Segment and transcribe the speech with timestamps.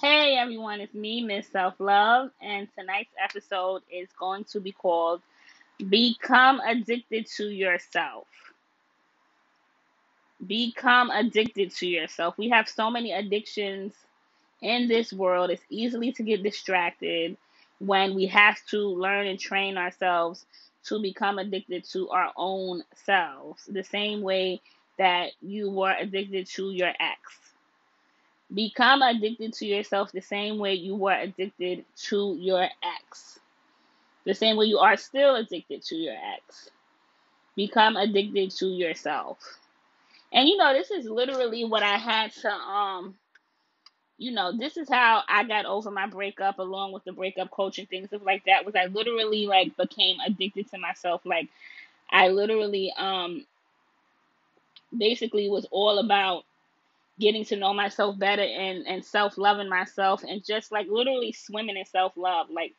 [0.00, 5.22] Hey everyone, it's me, Miss Self Love, and tonight's episode is going to be called
[5.88, 8.28] Become Addicted to Yourself.
[10.46, 12.38] Become addicted to yourself.
[12.38, 13.92] We have so many addictions
[14.62, 15.50] in this world.
[15.50, 17.36] It's easily to get distracted
[17.80, 20.46] when we have to learn and train ourselves
[20.84, 24.60] to become addicted to our own selves, the same way
[24.96, 27.47] that you were addicted to your ex
[28.52, 33.38] Become addicted to yourself the same way you were addicted to your ex.
[34.24, 36.70] The same way you are still addicted to your ex.
[37.56, 39.38] Become addicted to yourself.
[40.32, 43.16] And you know, this is literally what I had to um
[44.18, 47.78] you know, this is how I got over my breakup along with the breakup coach
[47.78, 51.22] and things like that was I literally like became addicted to myself.
[51.24, 51.48] Like
[52.10, 53.46] I literally um
[54.96, 56.44] basically was all about
[57.18, 61.84] getting to know myself better and and self-loving myself and just like literally swimming in
[61.84, 62.48] self-love.
[62.50, 62.74] Like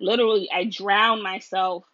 [0.00, 1.84] literally i drown myself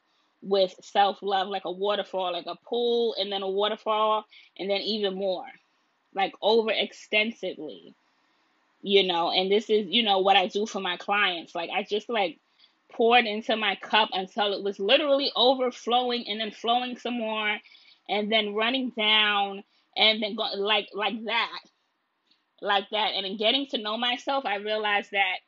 [0.43, 4.25] with self-love like a waterfall like a pool and then a waterfall
[4.59, 5.45] and then even more
[6.15, 7.95] like over extensively
[8.81, 9.31] you know?
[9.33, 11.55] And this is you know what i do for my clients.
[11.55, 12.39] Like i just like
[12.93, 17.59] poured into my cup until it was literally overflowing and then flowing some more
[18.09, 19.63] and then running down
[19.97, 21.61] and then go like like that
[22.61, 23.13] like that.
[23.15, 25.39] And in getting to know myself, I realized that,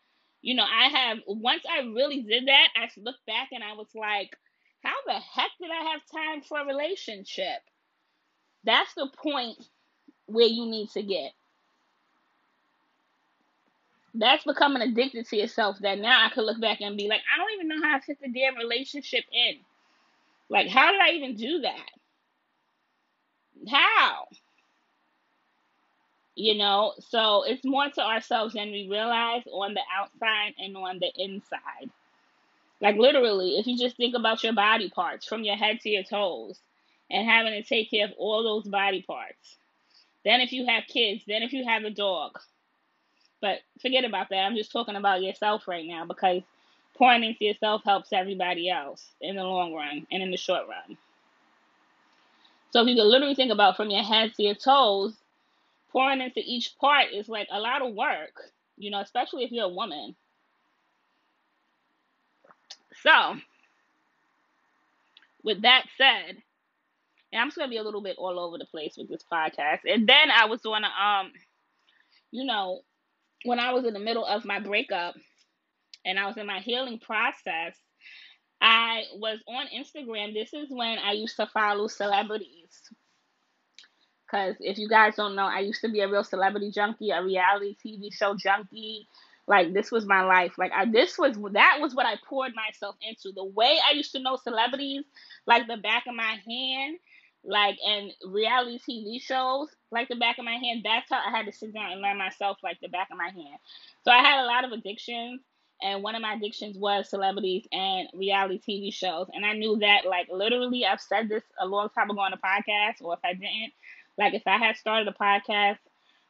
[0.42, 3.88] you know, I have, once I really did that, I looked back and I was
[3.94, 4.36] like,
[4.82, 7.60] how the heck did I have time for a relationship?
[8.64, 9.58] That's the point
[10.26, 11.32] where you need to get.
[14.14, 17.38] That's becoming addicted to yourself that now I could look back and be like, I
[17.38, 19.58] don't even know how I fit the damn relationship in.
[20.48, 21.90] Like, how did I even do that?
[23.70, 24.26] How?
[26.40, 26.94] You know?
[27.10, 31.90] So it's more to ourselves than we realize on the outside and on the inside.
[32.80, 36.02] Like literally if you just think about your body parts from your head to your
[36.02, 36.58] toes
[37.10, 39.58] and having to take care of all those body parts.
[40.24, 42.38] Then if you have kids then if you have a dog.
[43.42, 44.38] But forget about that.
[44.38, 46.42] I'm just talking about yourself right now because
[46.96, 50.96] pouring into yourself helps everybody else in the long run and in the short run.
[52.70, 55.14] So if you can literally think about from your head to your toes
[55.92, 58.34] pouring into each part is like a lot of work,
[58.76, 60.16] you know, especially if you're a woman.
[63.02, 63.36] So,
[65.42, 66.36] with that said,
[67.32, 69.80] and I'm just gonna be a little bit all over the place with this podcast.
[69.86, 71.32] And then I was gonna um,
[72.30, 72.80] you know,
[73.44, 75.14] when I was in the middle of my breakup
[76.04, 77.76] and I was in my healing process,
[78.60, 80.34] I was on Instagram.
[80.34, 82.80] This is when I used to follow celebrities
[84.30, 87.22] because if you guys don't know, I used to be a real celebrity junkie, a
[87.22, 89.06] reality TV show junkie.
[89.46, 90.52] Like this was my life.
[90.58, 93.32] Like I, this was that was what I poured myself into.
[93.34, 95.04] The way I used to know celebrities,
[95.46, 96.98] like the back of my hand,
[97.42, 100.82] like and reality TV shows, like the back of my hand.
[100.84, 103.30] That's how I had to sit down and learn myself, like the back of my
[103.30, 103.58] hand.
[104.04, 105.40] So I had a lot of addictions,
[105.82, 109.26] and one of my addictions was celebrities and reality TV shows.
[109.32, 112.36] And I knew that, like literally, I've said this a long time ago on the
[112.36, 113.72] podcast, or if I didn't,
[114.20, 115.78] like if I had started a podcast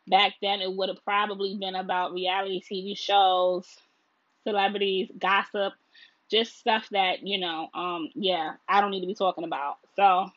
[0.06, 3.67] back then, it would have probably been about reality TV shows,
[4.45, 5.73] celebrities, gossip,
[6.31, 9.78] just stuff that, you know, um, yeah, I don't need to be talking about.
[9.97, 10.31] So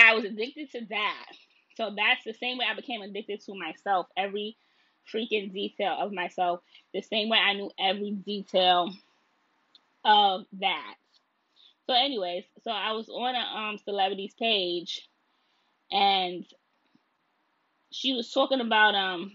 [0.00, 1.26] I was addicted to that.
[1.76, 4.08] So that's the same way I became addicted to myself.
[4.16, 4.56] Every
[5.14, 6.60] freaking detail of myself.
[6.92, 8.90] The same way I knew every detail
[10.04, 10.94] of that.
[11.90, 15.08] So, anyways, so I was on a um celebrities page,
[15.90, 16.46] and
[17.90, 19.32] she was talking about um,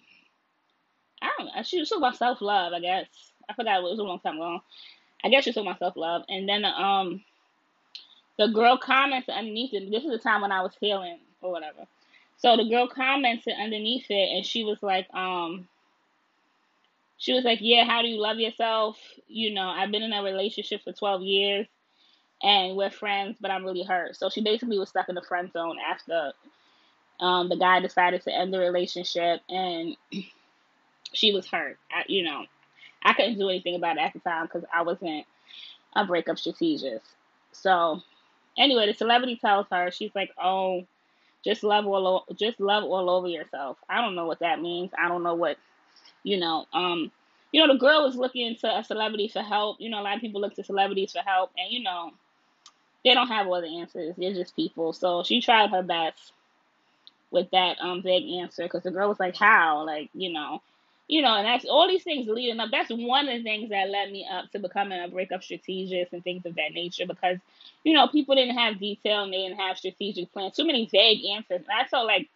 [1.21, 2.71] I don't know, she was talking about self love.
[2.71, 3.07] I guess
[3.49, 4.61] I forgot it was a long time ago.
[5.21, 7.25] I guess she was talking about self love, and then um,
[8.39, 9.91] the girl commented underneath it.
[9.91, 11.85] This is the time when I was healing or whatever.
[12.37, 15.67] So the girl commented underneath it, and she was like, um,
[17.17, 18.97] she was like, yeah, how do you love yourself?
[19.27, 21.67] You know, I've been in a relationship for 12 years
[22.43, 24.15] and we're friends, but I'm really hurt.
[24.15, 26.33] So she basically was stuck in the friend zone after
[27.19, 29.95] um, the guy decided to end the relationship, and
[31.13, 31.77] she was hurt.
[31.91, 32.45] I, you know,
[33.03, 35.25] I couldn't do anything about it at the time because I wasn't
[35.95, 37.05] a breakup strategist.
[37.51, 38.01] So
[38.57, 40.85] anyway, the celebrity tells her she's like, "Oh,
[41.43, 44.91] just love all just love all over yourself." I don't know what that means.
[44.97, 45.57] I don't know what
[46.23, 46.65] you know.
[46.73, 47.11] Um,
[47.51, 49.77] you know, the girl was looking to a celebrity for help.
[49.79, 52.11] You know, a lot of people look to celebrities for help, and you know,
[53.05, 54.15] they don't have all the answers.
[54.17, 54.93] They're just people.
[54.93, 56.33] So she tried her best
[57.31, 60.61] with that um vague answer because the girl was like, "How?" Like you know,
[61.07, 62.71] you know, and that's all these things leading up.
[62.71, 66.23] That's one of the things that led me up to becoming a breakup strategist and
[66.23, 67.37] things of that nature because
[67.83, 70.55] you know people didn't have detail and they didn't have strategic plans.
[70.55, 71.61] Too many vague answers.
[71.61, 72.27] And I felt like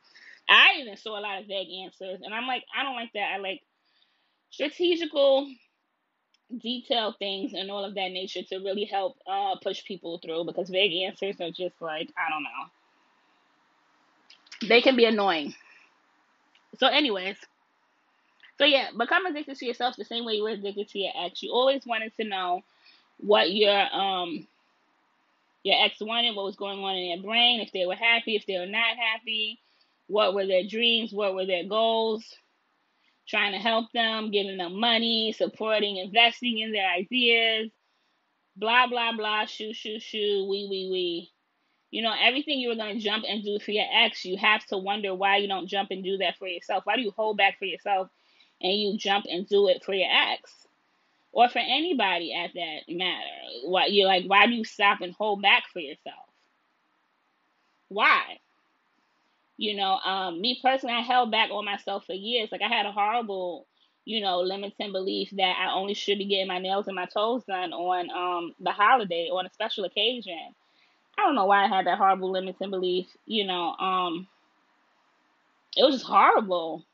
[0.49, 3.33] I even saw a lot of vague answers, and I'm like, I don't like that.
[3.33, 3.61] I like
[4.51, 5.47] strategical
[6.57, 10.69] detailed things and all of that nature to really help uh, push people through because
[10.69, 12.69] vague answers are just like I don't know
[14.67, 15.53] they can be annoying.
[16.79, 17.37] So, anyways,
[18.57, 21.41] so yeah, become addicted to yourself the same way you were addicted to your ex.
[21.43, 22.61] You always wanted to know
[23.17, 24.47] what your um
[25.63, 28.45] your ex wanted, what was going on in their brain, if they were happy, if
[28.45, 29.59] they were not happy,
[30.07, 32.23] what were their dreams, what were their goals,
[33.29, 37.69] trying to help them, giving them money, supporting, investing in their ideas,
[38.55, 41.31] blah blah blah, shoo shoo shoo, wee wee wee.
[41.91, 44.65] You know, everything you were going to jump and do for your ex, you have
[44.67, 46.85] to wonder why you don't jump and do that for yourself.
[46.85, 48.09] Why do you hold back for yourself
[48.61, 50.51] and you jump and do it for your ex?
[51.31, 53.25] Or for anybody at that matter.
[53.65, 56.25] Why you're like, why do you stop and hold back for yourself?
[57.87, 58.39] Why?
[59.59, 62.51] You know, um, me personally, I held back on myself for years.
[62.51, 63.67] Like I had a horrible,
[64.05, 67.43] you know, limiting belief that I only should be getting my nails and my toes
[67.45, 70.39] done on um the holiday or on a special occasion
[71.19, 73.07] I don't know why I had that horrible limiting belief.
[73.25, 74.27] You know, um,
[75.77, 76.85] it was just horrible.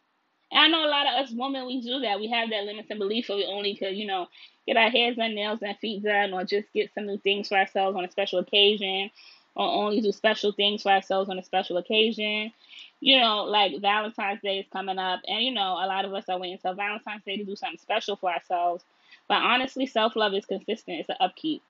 [0.51, 2.19] And I know a lot of us women we do that.
[2.19, 4.27] We have that limiting belief, or we only could, you know,
[4.67, 7.57] get our hairs and nails and feet done, or just get some new things for
[7.57, 9.11] ourselves on a special occasion,
[9.55, 12.51] or only do special things for ourselves on a special occasion.
[12.99, 16.25] You know, like Valentine's Day is coming up, and you know, a lot of us
[16.29, 18.83] are waiting until Valentine's Day to do something special for ourselves.
[19.27, 20.99] But honestly, self love is consistent.
[20.99, 21.61] It's an upkeep.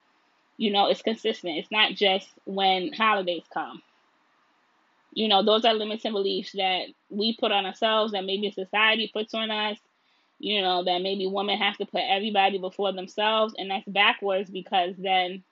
[0.56, 1.58] You know, it's consistent.
[1.58, 3.82] It's not just when holidays come.
[5.12, 9.34] You know, those are limiting beliefs that we put on ourselves, that maybe society puts
[9.34, 9.78] on us.
[10.38, 14.94] You know, that maybe women have to put everybody before themselves, and that's backwards because
[14.98, 15.42] then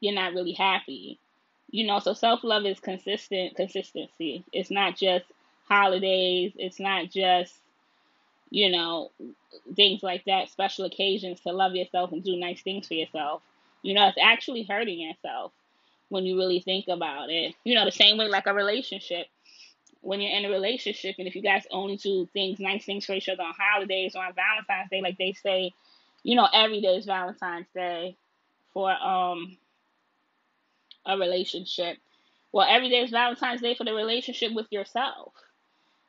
[0.00, 1.18] you're not really happy.
[1.70, 4.44] You know, so self love is consistent consistency.
[4.52, 5.24] It's not just
[5.68, 6.52] holidays.
[6.56, 7.54] It's not just
[8.50, 9.10] you know,
[9.74, 13.42] things like that, special occasions to love yourself and do nice things for yourself.
[13.82, 15.52] You know, it's actually hurting yourself
[16.08, 17.54] when you really think about it.
[17.64, 19.26] You know, the same way like a relationship.
[20.02, 23.12] When you're in a relationship and if you guys only do things, nice things for
[23.14, 25.72] each other on holidays or on Valentine's Day, like they say,
[26.22, 28.16] you know, every day is Valentine's Day
[28.72, 29.56] for um
[31.06, 31.98] a relationship.
[32.52, 35.32] Well, every day is Valentine's Day for the relationship with yourself.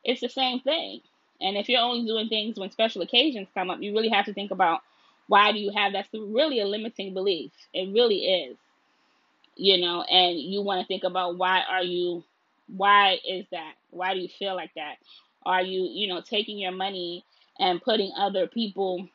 [0.04, 1.00] It's the same thing.
[1.40, 4.34] And if you're only doing things when special occasions come up, you really have to
[4.34, 4.80] think about
[5.28, 7.52] why do you have that's really a limiting belief.
[7.72, 8.56] It really is.
[9.56, 12.24] You know, and you want to think about why are you
[12.68, 13.74] why is that?
[13.90, 14.96] Why do you feel like that?
[15.44, 17.24] Are you, you know, taking your money
[17.58, 19.08] and putting other people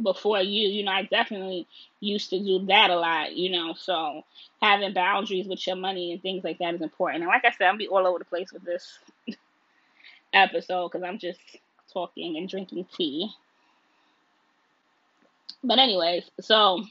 [0.00, 0.68] before you?
[0.68, 1.66] You know, I definitely
[2.00, 4.24] used to do that a lot, you know, so
[4.60, 7.22] having boundaries with your money and things like that is important.
[7.22, 8.98] And like I said, I'll be all over the place with this
[10.32, 11.40] episode because I'm just
[11.92, 13.30] talking and drinking tea.
[15.64, 16.82] But anyways, so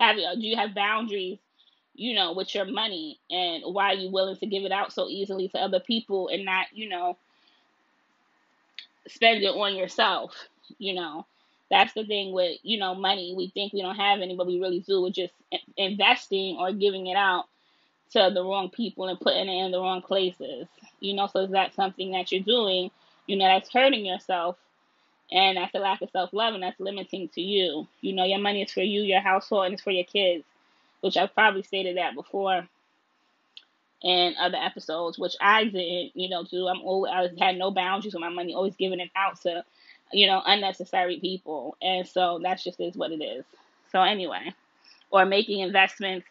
[0.00, 1.38] have do you have boundaries,
[1.94, 5.08] you know, with your money and why are you willing to give it out so
[5.08, 7.16] easily to other people and not, you know,
[9.08, 11.26] spend it on yourself, you know.
[11.70, 13.34] That's the thing with, you know, money.
[13.36, 15.02] We think we don't have any, but we really do.
[15.02, 15.34] We're just
[15.76, 17.44] investing or giving it out
[18.12, 20.66] to the wrong people and putting it in the wrong places.
[21.00, 22.90] You know, so is that something that you're doing,
[23.26, 24.56] you know, that's hurting yourself
[25.30, 27.86] and that's a lack of self love and that's limiting to you.
[28.00, 30.44] You know, your money is for you, your household, and it's for your kids,
[31.00, 32.66] which I've probably stated that before
[34.02, 36.68] in other episodes, which I didn't, you know, do.
[36.68, 39.64] I'm always I had no boundaries with my money, always giving it out to,
[40.12, 41.76] you know, unnecessary people.
[41.82, 43.44] And so that's just is what it is.
[43.92, 44.54] So anyway.
[45.10, 46.26] Or making investments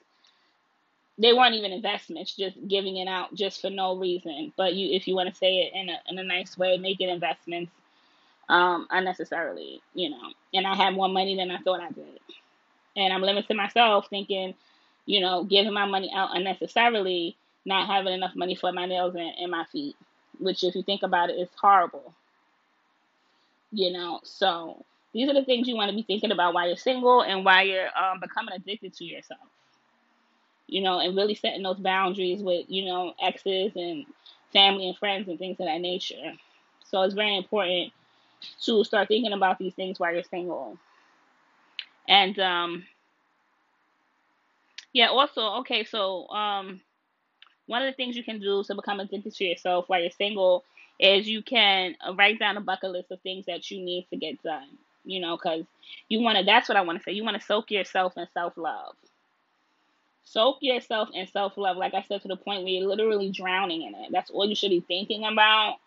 [1.17, 4.53] they weren't even investments, just giving it out just for no reason.
[4.55, 7.09] But you, if you want to say it in a in a nice way, making
[7.09, 7.71] investments
[8.49, 10.31] um, unnecessarily, you know.
[10.53, 12.19] And I had more money than I thought I did,
[12.95, 14.53] and I'm limiting myself, thinking,
[15.05, 19.31] you know, giving my money out unnecessarily, not having enough money for my nails and,
[19.39, 19.95] and my feet,
[20.39, 22.13] which, if you think about it, is horrible.
[23.71, 26.77] You know, so these are the things you want to be thinking about while you're
[26.77, 29.39] single and while you're um, becoming addicted to yourself
[30.67, 34.05] you know, and really setting those boundaries with, you know, exes and
[34.53, 36.33] family and friends and things of that nature.
[36.85, 37.91] So it's very important
[38.63, 40.77] to start thinking about these things while you're single.
[42.07, 42.85] And um
[44.93, 46.81] yeah, also, okay, so um
[47.67, 50.63] one of the things you can do to become addicted to yourself while you're single
[50.99, 54.41] is you can write down a bucket list of things that you need to get
[54.43, 54.67] done.
[55.03, 55.65] You know, because
[56.09, 57.13] you want to, that's what I want to say.
[57.13, 58.93] You want to soak yourself in self love.
[60.25, 63.83] Soak yourself in self love, like I said, to the point where you're literally drowning
[63.83, 64.09] in it.
[64.11, 65.77] That's all you should be thinking about.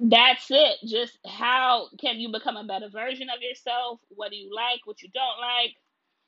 [0.00, 0.78] That's it.
[0.84, 4.00] Just how can you become a better version of yourself?
[4.16, 4.80] What do you like?
[4.86, 5.74] What you don't like?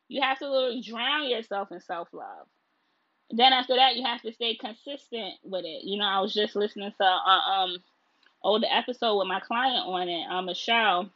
[0.09, 2.47] You have to literally drown yourself in self love.
[3.31, 5.85] Then after that, you have to stay consistent with it.
[5.85, 7.77] You know, I was just listening to uh, um
[8.43, 11.11] older episode with my client on it, um, Michelle,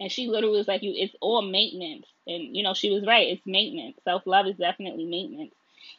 [0.00, 3.28] and she literally was like, "You, it's all maintenance." And you know, she was right.
[3.28, 3.98] It's maintenance.
[4.04, 5.54] Self love is definitely maintenance.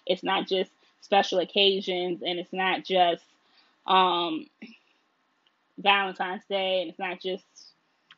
[0.06, 3.24] It's not just special occasions, and it's not just
[3.88, 4.48] um
[5.78, 7.46] Valentine's Day, and it's not just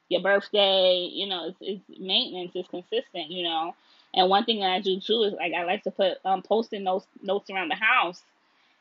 [0.09, 1.09] your birthday.
[1.11, 1.57] You know, it's,
[1.89, 2.51] it's maintenance.
[2.55, 3.31] It's consistent.
[3.31, 3.75] You know,
[4.15, 6.81] and one thing that I do too is like I like to put um post-it
[6.81, 8.23] notes notes around the house,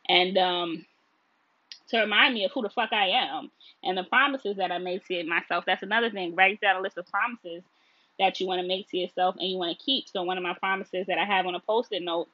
[0.08, 0.86] and um
[1.88, 3.50] to remind me of who the fuck I am
[3.82, 5.64] and the promises that I made to myself.
[5.66, 6.34] That's another thing.
[6.34, 7.62] Write down a list of promises
[8.18, 10.08] that you want to make to yourself and you want to keep.
[10.08, 12.28] So one of my promises that I have on a post-it note,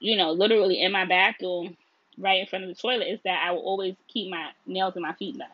[0.00, 1.76] you know, literally in my bathroom,
[2.18, 5.02] right in front of the toilet, is that I will always keep my nails and
[5.02, 5.48] my feet done.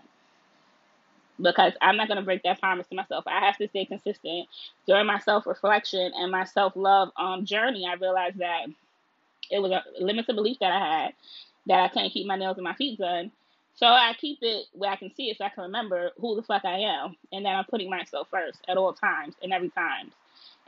[1.40, 3.24] Because I'm not gonna break that promise to myself.
[3.26, 4.48] I have to stay consistent.
[4.86, 8.66] During my self reflection and my self love um journey, I realized that
[9.50, 11.14] it was a limited belief that I had
[11.66, 13.32] that I can't keep my nails and my feet done
[13.76, 16.42] so I keep it where I can see it so I can remember who the
[16.42, 17.16] fuck I am.
[17.32, 20.12] And then I'm putting myself first at all times and every time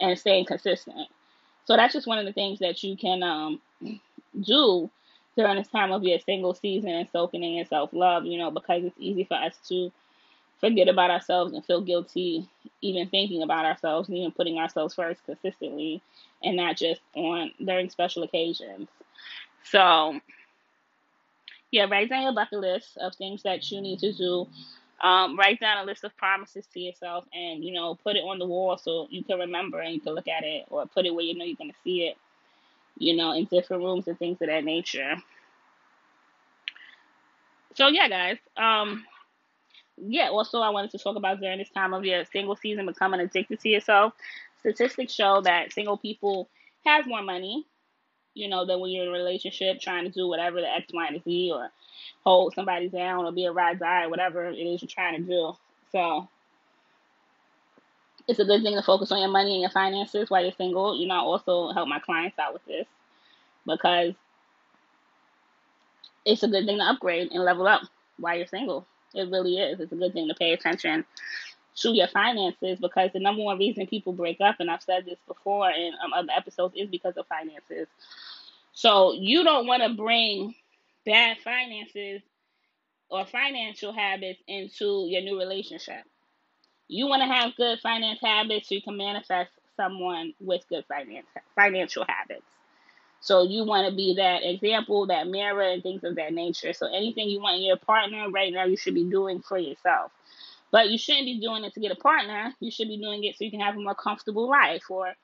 [0.01, 1.09] and staying consistent.
[1.67, 3.61] So that's just one of the things that you can um,
[4.41, 4.91] do
[5.37, 8.51] during this time of your single season and soaking in your self love, you know,
[8.51, 9.93] because it's easy for us to
[10.61, 12.49] forget about ourselves and feel guilty
[12.83, 16.01] even thinking about ourselves and even putting ourselves first consistently
[16.43, 18.89] and not just on during special occasions.
[19.65, 20.21] So
[21.71, 24.47] yeah, write down your bucket list of things that you need to do.
[25.03, 28.39] Um, write down a list of promises to yourself and, you know, put it on
[28.39, 31.15] the wall so you can remember and you can look at it or put it
[31.15, 32.17] where you know you're to see it,
[32.97, 35.17] you know, in different rooms and things of that nature.
[37.75, 38.39] So, yeah, guys.
[38.57, 39.05] Um,
[39.97, 43.21] yeah, also, I wanted to talk about during this time of your single season becoming
[43.21, 44.13] addicted to yourself.
[44.61, 46.49] Statistics show that single people
[46.85, 47.67] have more money
[48.37, 51.07] you know, than when you're in a relationship trying to do whatever the X, Y,
[51.07, 51.71] and Z or
[52.23, 55.55] hold somebody down or be a ride die, whatever it is you're trying to do.
[55.91, 56.29] So
[58.29, 61.01] it's a good thing to focus on your money and your finances while you're single.
[61.01, 62.87] You know, I also help my clients out with this
[63.67, 64.15] because
[66.27, 67.83] it's a good thing to upgrade and level up
[68.19, 68.87] while you're single.
[69.15, 69.81] It really is.
[69.81, 71.05] It's a good thing to pay attention
[71.77, 75.19] to your finances because the number one reason people break up, and I've said this
[75.27, 77.89] before in um, other episodes, is because of finances.
[78.73, 80.55] So you don't want to bring
[81.05, 82.23] bad finances
[83.11, 86.03] or financial habits into your new relationship.
[86.89, 91.27] You want to have good finance habits so you can manifest someone with good finance
[91.55, 92.45] financial habits.
[93.21, 96.73] So you want to be that example, that mirror, and things of that nature.
[96.73, 100.13] So anything you want in your partner right now, you should be doing for yourself.
[100.71, 102.53] But you shouldn't be doing it to get a partner.
[102.61, 105.15] You should be doing it so you can have a more comfortable life or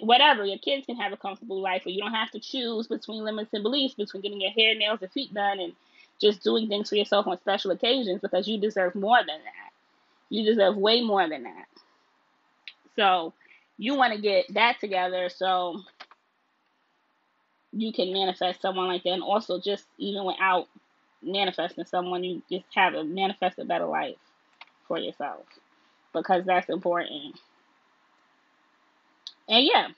[0.00, 0.44] whatever.
[0.44, 3.52] Your kids can have a comfortable life, or you don't have to choose between limits
[3.52, 5.72] and beliefs, between getting your hair, nails, and feet done and
[6.20, 9.70] just doing things for yourself on special occasions because you deserve more than that.
[10.30, 11.66] You deserve way more than that.
[12.96, 13.34] So
[13.76, 15.82] you want to get that together so
[17.76, 19.10] you can manifest someone like that.
[19.10, 20.68] And also, just even without
[21.22, 24.16] manifesting someone, you just have a manifest a better life
[24.86, 25.44] for yourself
[26.12, 27.38] because that's important.
[29.48, 29.88] And yeah.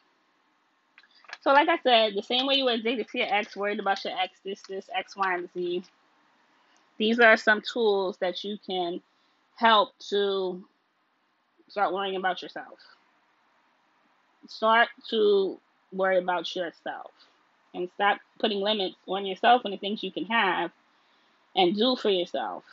[1.43, 4.05] So like I said, the same way you were addicted to your ex, worried about
[4.05, 5.85] your ex, this, this, X, Y, and Z.
[6.99, 9.01] These are some tools that you can
[9.55, 10.65] help to
[11.69, 12.79] start worrying about yourself.
[14.49, 15.61] Start to
[15.93, 17.11] worry about yourself
[17.77, 20.73] and stop putting limits on yourself and the things you can have
[21.57, 22.65] and do for yourself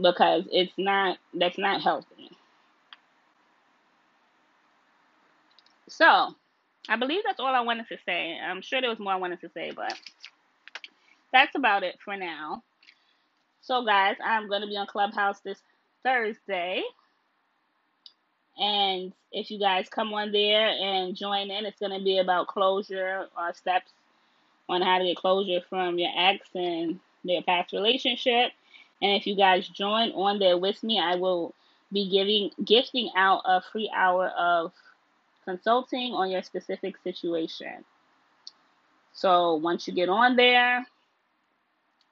[0.00, 2.30] because it's not that's not healthy.
[5.88, 6.34] So,
[6.88, 8.38] I believe that's all I wanted to say.
[8.38, 9.94] I'm sure there was more I wanted to say, but
[11.32, 12.62] that's about it for now.
[13.62, 15.60] So, guys, I'm going to be on Clubhouse this
[16.04, 16.82] Thursday.
[18.58, 22.46] And if you guys come on there and join in, it's going to be about
[22.46, 23.92] closure or steps
[24.68, 28.52] on how to get closure from your ex and their past relationship.
[29.02, 31.54] And if you guys join on there with me, I will
[31.92, 34.72] be giving gifting out a free hour of
[35.44, 37.84] consulting on your specific situation.
[39.12, 40.86] So once you get on there,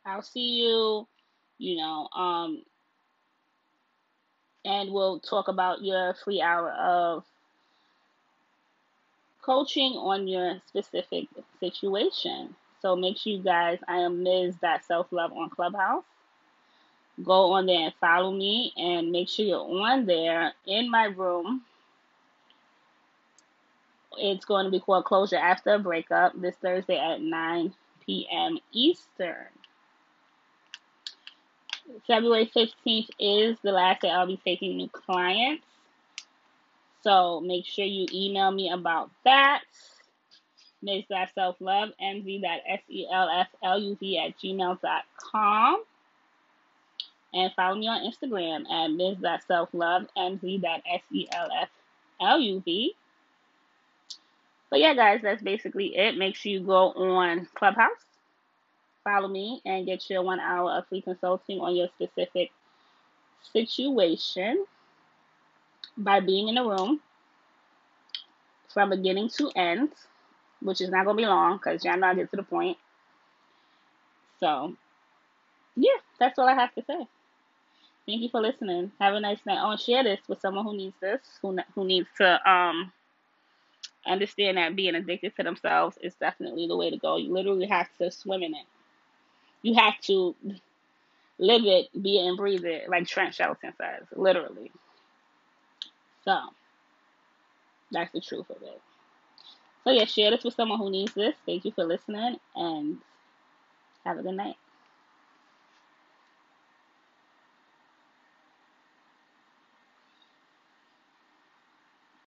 [0.07, 1.07] I'll see you,
[1.59, 2.63] you know, um,
[4.65, 7.25] and we'll talk about your free hour of
[9.43, 11.27] coaching on your specific
[11.61, 12.55] situation.
[12.83, 14.57] So make sure you guys, I am Ms.
[14.87, 16.05] Self Love on Clubhouse.
[17.25, 21.63] Go on there and follow me and make sure you're on there in my room.
[24.19, 27.75] It's going to be called Closure After a Breakup this Thursday at 9
[28.07, 28.59] p.m.
[28.73, 29.47] Eastern.
[32.07, 35.65] February 15th is the last day I'll be taking new clients.
[37.03, 39.63] So make sure you email me about that.
[40.83, 41.05] Ms.
[41.35, 42.47] Self Love, mz.selfluv
[43.63, 45.85] at gmail.com.
[47.33, 51.69] And follow me on Instagram at ms.selflove, mz.selfluv.
[54.71, 56.17] But yeah, guys, that's basically it.
[56.17, 57.91] Make sure you go on Clubhouse,
[59.05, 62.51] follow me, and get your one hour of free consulting on your specific
[63.53, 64.65] situation
[65.97, 67.01] by being in the room
[68.73, 69.91] from beginning to end,
[70.61, 72.79] which is not going to be long because y'all know I get to the point.
[74.41, 74.75] So,
[75.77, 77.07] yeah, that's all I have to say.
[78.07, 78.93] Thank you for listening.
[79.01, 79.63] Have a nice night.
[79.63, 82.93] Want to share this with someone who needs this, who who needs to um
[84.07, 87.17] understand that being addicted to themselves is definitely the way to go.
[87.17, 88.67] You literally have to swim in it.
[89.65, 90.37] You have to
[91.39, 94.71] live it, be it, and breathe it, like Trent Shelton says, literally.
[96.25, 96.39] So,
[97.93, 98.81] that's the truth of it.
[99.85, 101.35] So, yeah, share this with someone who needs this.
[101.47, 102.99] Thank you for listening, and
[104.05, 104.57] have a good night.